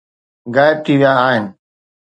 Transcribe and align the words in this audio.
غائب 0.55 0.77
ٿي 0.85 0.93
ويا 0.99 1.11
آهن 1.27 1.45